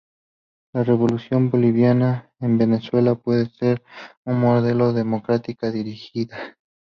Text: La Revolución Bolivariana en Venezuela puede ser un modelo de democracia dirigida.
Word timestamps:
La 0.73 0.83
Revolución 0.83 1.51
Bolivariana 1.51 2.31
en 2.39 2.57
Venezuela 2.57 3.13
puede 3.13 3.51
ser 3.51 3.83
un 4.25 4.39
modelo 4.39 4.93
de 4.93 4.99
democracia 5.01 5.69
dirigida. 5.71 6.57